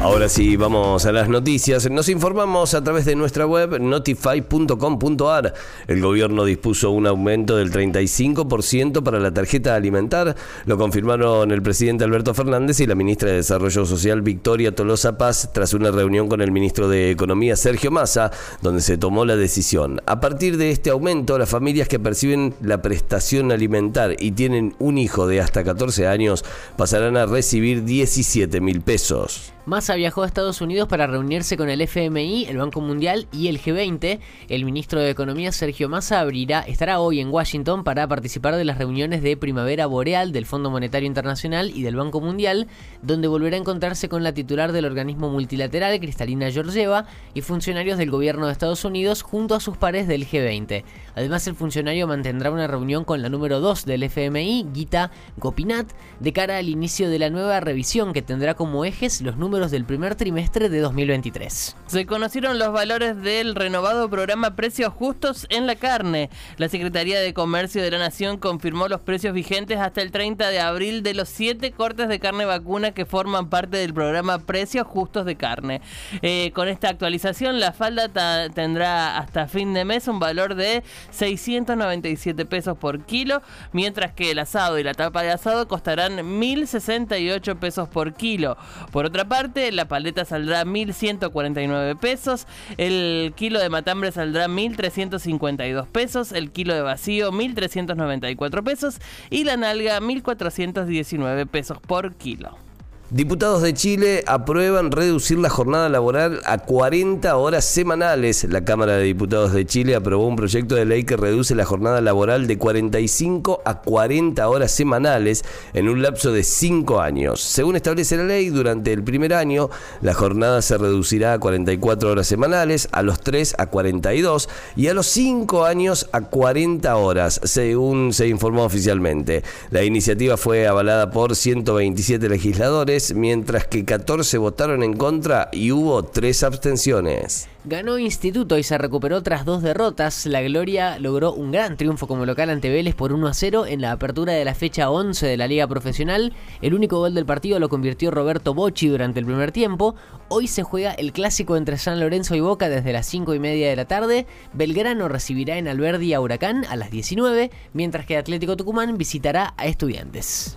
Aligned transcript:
Ahora 0.00 0.30
sí, 0.30 0.56
vamos 0.56 1.04
a 1.04 1.12
las 1.12 1.28
noticias. 1.28 1.90
Nos 1.90 2.08
informamos 2.08 2.72
a 2.72 2.82
través 2.82 3.04
de 3.04 3.14
nuestra 3.14 3.44
web 3.44 3.78
notify.com.ar. 3.78 5.52
El 5.88 6.00
gobierno 6.00 6.46
dispuso 6.46 6.90
un 6.90 7.06
aumento 7.06 7.58
del 7.58 7.70
35% 7.70 9.02
para 9.02 9.20
la 9.20 9.30
tarjeta 9.30 9.74
alimentar. 9.74 10.34
Lo 10.64 10.78
confirmaron 10.78 11.50
el 11.50 11.60
presidente 11.60 12.04
Alberto 12.04 12.32
Fernández 12.32 12.80
y 12.80 12.86
la 12.86 12.94
ministra 12.94 13.28
de 13.28 13.36
Desarrollo 13.36 13.84
Social 13.84 14.22
Victoria 14.22 14.74
Tolosa 14.74 15.18
Paz 15.18 15.50
tras 15.52 15.74
una 15.74 15.90
reunión 15.90 16.30
con 16.30 16.40
el 16.40 16.50
ministro 16.50 16.88
de 16.88 17.10
Economía 17.10 17.54
Sergio 17.54 17.90
Massa, 17.90 18.30
donde 18.62 18.80
se 18.80 18.96
tomó 18.96 19.26
la 19.26 19.36
decisión. 19.36 20.00
A 20.06 20.18
partir 20.18 20.56
de 20.56 20.70
este 20.70 20.88
aumento, 20.88 21.36
las 21.36 21.50
familias 21.50 21.88
que 21.88 21.98
perciben 21.98 22.54
la 22.62 22.80
prestación 22.80 23.52
alimentar 23.52 24.16
y 24.18 24.32
tienen 24.32 24.74
un 24.78 24.96
hijo 24.96 25.26
de 25.26 25.42
hasta 25.42 25.62
14 25.62 26.06
años 26.06 26.42
pasarán 26.78 27.18
a 27.18 27.26
recibir 27.26 27.84
17 27.84 28.62
mil 28.62 28.80
pesos. 28.80 29.52
Massa 29.70 29.94
viajó 29.94 30.24
a 30.24 30.26
Estados 30.26 30.60
Unidos 30.60 30.88
para 30.88 31.06
reunirse 31.06 31.56
con 31.56 31.70
el 31.70 31.80
FMI, 31.80 32.46
el 32.46 32.56
Banco 32.56 32.80
Mundial 32.80 33.28
y 33.32 33.46
el 33.46 33.60
G20. 33.60 34.18
El 34.48 34.64
ministro 34.64 34.98
de 34.98 35.10
Economía 35.10 35.52
Sergio 35.52 35.88
Massa 35.88 36.18
abrirá, 36.18 36.58
estará 36.62 36.98
hoy 36.98 37.20
en 37.20 37.30
Washington 37.30 37.84
para 37.84 38.08
participar 38.08 38.56
de 38.56 38.64
las 38.64 38.78
reuniones 38.78 39.22
de 39.22 39.36
Primavera 39.36 39.86
Boreal 39.86 40.32
del 40.32 40.44
Fondo 40.44 40.70
Monetario 40.70 41.06
Internacional 41.06 41.70
y 41.72 41.82
del 41.84 41.94
Banco 41.94 42.20
Mundial, 42.20 42.66
donde 43.02 43.28
volverá 43.28 43.54
a 43.54 43.60
encontrarse 43.60 44.08
con 44.08 44.24
la 44.24 44.34
titular 44.34 44.72
del 44.72 44.86
organismo 44.86 45.30
multilateral, 45.30 46.00
Cristalina 46.00 46.50
Georgieva, 46.50 47.06
y 47.34 47.42
funcionarios 47.42 47.96
del 47.96 48.10
gobierno 48.10 48.46
de 48.46 48.52
Estados 48.52 48.84
Unidos 48.84 49.22
junto 49.22 49.54
a 49.54 49.60
sus 49.60 49.76
pares 49.76 50.08
del 50.08 50.26
G20. 50.26 50.82
Además, 51.14 51.46
el 51.46 51.54
funcionario 51.54 52.08
mantendrá 52.08 52.50
una 52.50 52.66
reunión 52.66 53.04
con 53.04 53.22
la 53.22 53.28
número 53.28 53.60
2 53.60 53.84
del 53.84 54.02
FMI, 54.02 54.66
Gita 54.74 55.12
Gopinath, 55.36 55.92
de 56.18 56.32
cara 56.32 56.58
al 56.58 56.68
inicio 56.68 57.08
de 57.08 57.20
la 57.20 57.30
nueva 57.30 57.60
revisión 57.60 58.12
que 58.12 58.22
tendrá 58.22 58.54
como 58.54 58.84
ejes 58.84 59.20
los 59.20 59.36
números 59.36 59.59
del 59.68 59.84
primer 59.84 60.14
trimestre 60.14 60.70
de 60.70 60.80
2023. 60.80 61.76
Se 61.86 62.06
conocieron 62.06 62.58
los 62.58 62.72
valores 62.72 63.20
del 63.20 63.54
renovado 63.54 64.08
programa 64.08 64.56
Precios 64.56 64.94
Justos 64.94 65.46
en 65.50 65.66
la 65.66 65.76
carne. 65.76 66.30
La 66.56 66.70
Secretaría 66.70 67.20
de 67.20 67.34
Comercio 67.34 67.82
de 67.82 67.90
la 67.90 67.98
Nación 67.98 68.38
confirmó 68.38 68.88
los 68.88 69.02
precios 69.02 69.34
vigentes 69.34 69.78
hasta 69.78 70.00
el 70.00 70.12
30 70.12 70.48
de 70.48 70.60
abril 70.60 71.02
de 71.02 71.12
los 71.12 71.28
siete 71.28 71.72
cortes 71.72 72.08
de 72.08 72.18
carne 72.18 72.46
vacuna 72.46 72.92
que 72.92 73.04
forman 73.04 73.50
parte 73.50 73.76
del 73.76 73.92
programa 73.92 74.38
Precios 74.38 74.86
Justos 74.86 75.26
de 75.26 75.36
Carne. 75.36 75.82
Eh, 76.22 76.52
con 76.54 76.68
esta 76.68 76.88
actualización, 76.88 77.60
la 77.60 77.72
falda 77.72 78.08
tendrá 78.54 79.18
hasta 79.18 79.46
fin 79.46 79.74
de 79.74 79.84
mes 79.84 80.08
un 80.08 80.20
valor 80.20 80.54
de 80.54 80.82
697 81.10 82.46
pesos 82.46 82.78
por 82.78 83.04
kilo, 83.04 83.42
mientras 83.72 84.12
que 84.14 84.30
el 84.30 84.38
asado 84.38 84.78
y 84.78 84.82
la 84.82 84.94
tapa 84.94 85.22
de 85.22 85.32
asado 85.32 85.68
costarán 85.68 86.16
1.068 86.16 87.58
pesos 87.58 87.88
por 87.88 88.14
kilo. 88.14 88.56
Por 88.92 89.04
otra 89.04 89.24
parte, 89.24 89.49
la 89.72 89.88
paleta 89.88 90.24
saldrá 90.24 90.64
1.149 90.64 91.98
pesos, 91.98 92.46
el 92.76 93.32
kilo 93.36 93.60
de 93.60 93.68
matambre 93.68 94.12
saldrá 94.12 94.46
1.352 94.48 95.86
pesos, 95.88 96.32
el 96.32 96.50
kilo 96.50 96.74
de 96.74 96.82
vacío 96.82 97.32
1.394 97.32 98.62
pesos 98.62 99.00
y 99.30 99.44
la 99.44 99.56
nalga 99.56 100.00
1.419 100.00 101.46
pesos 101.48 101.78
por 101.80 102.14
kilo. 102.14 102.69
Diputados 103.12 103.60
de 103.62 103.74
Chile 103.74 104.22
aprueban 104.28 104.92
reducir 104.92 105.36
la 105.36 105.50
jornada 105.50 105.88
laboral 105.88 106.42
a 106.44 106.58
40 106.58 107.36
horas 107.36 107.64
semanales. 107.64 108.44
La 108.44 108.64
Cámara 108.64 108.92
de 108.92 109.02
Diputados 109.02 109.52
de 109.52 109.66
Chile 109.66 109.96
aprobó 109.96 110.28
un 110.28 110.36
proyecto 110.36 110.76
de 110.76 110.84
ley 110.84 111.02
que 111.02 111.16
reduce 111.16 111.56
la 111.56 111.64
jornada 111.64 112.00
laboral 112.00 112.46
de 112.46 112.56
45 112.56 113.62
a 113.64 113.80
40 113.80 114.48
horas 114.48 114.70
semanales 114.70 115.44
en 115.74 115.88
un 115.88 116.02
lapso 116.02 116.30
de 116.30 116.44
5 116.44 117.00
años. 117.00 117.40
Según 117.40 117.74
establece 117.74 118.16
la 118.16 118.22
ley, 118.22 118.48
durante 118.50 118.92
el 118.92 119.02
primer 119.02 119.34
año 119.34 119.70
la 120.02 120.14
jornada 120.14 120.62
se 120.62 120.78
reducirá 120.78 121.32
a 121.32 121.40
44 121.40 122.12
horas 122.12 122.28
semanales, 122.28 122.88
a 122.92 123.02
los 123.02 123.18
3 123.18 123.56
a 123.58 123.66
42 123.66 124.48
y 124.76 124.86
a 124.86 124.94
los 124.94 125.08
5 125.08 125.64
años 125.64 126.08
a 126.12 126.20
40 126.20 126.94
horas, 126.94 127.40
según 127.42 128.12
se 128.12 128.28
informó 128.28 128.62
oficialmente. 128.62 129.42
La 129.72 129.82
iniciativa 129.82 130.36
fue 130.36 130.68
avalada 130.68 131.10
por 131.10 131.34
127 131.34 132.28
legisladores 132.28 132.99
mientras 133.14 133.66
que 133.66 133.84
14 133.84 134.38
votaron 134.38 134.82
en 134.82 134.96
contra 134.96 135.48
y 135.52 135.72
hubo 135.72 136.02
3 136.04 136.42
abstenciones. 136.42 137.48
Ganó 137.64 137.98
Instituto 137.98 138.56
y 138.56 138.62
se 138.62 138.78
recuperó 138.78 139.22
tras 139.22 139.44
dos 139.44 139.62
derrotas. 139.62 140.24
La 140.24 140.40
Gloria 140.40 140.98
logró 140.98 141.34
un 141.34 141.52
gran 141.52 141.76
triunfo 141.76 142.06
como 142.06 142.24
local 142.24 142.48
ante 142.48 142.70
Vélez 142.70 142.94
por 142.94 143.12
1 143.12 143.26
a 143.26 143.34
0 143.34 143.66
en 143.66 143.82
la 143.82 143.92
apertura 143.92 144.32
de 144.32 144.46
la 144.46 144.54
fecha 144.54 144.90
11 144.90 145.26
de 145.26 145.36
la 145.36 145.46
Liga 145.46 145.66
Profesional. 145.66 146.32
El 146.62 146.72
único 146.72 146.98
gol 146.98 147.14
del 147.14 147.26
partido 147.26 147.58
lo 147.58 147.68
convirtió 147.68 148.10
Roberto 148.10 148.54
Bocci 148.54 148.88
durante 148.88 149.20
el 149.20 149.26
primer 149.26 149.52
tiempo. 149.52 149.94
Hoy 150.28 150.46
se 150.46 150.62
juega 150.62 150.92
el 150.92 151.12
clásico 151.12 151.56
entre 151.58 151.76
San 151.76 152.00
Lorenzo 152.00 152.34
y 152.34 152.40
Boca 152.40 152.70
desde 152.70 152.94
las 152.94 153.06
5 153.06 153.34
y 153.34 153.38
media 153.38 153.68
de 153.68 153.76
la 153.76 153.84
tarde. 153.84 154.26
Belgrano 154.54 155.08
recibirá 155.08 155.58
en 155.58 155.68
Alberdi 155.68 156.14
a 156.14 156.20
Huracán 156.22 156.64
a 156.70 156.76
las 156.76 156.90
19, 156.90 157.50
mientras 157.74 158.06
que 158.06 158.16
Atlético 158.16 158.56
Tucumán 158.56 158.96
visitará 158.96 159.52
a 159.58 159.66
Estudiantes. 159.66 160.56